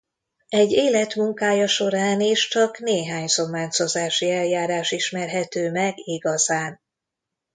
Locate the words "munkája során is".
1.15-2.47